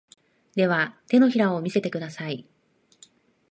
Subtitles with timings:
[0.55, 2.49] では、手のひらを見せてください。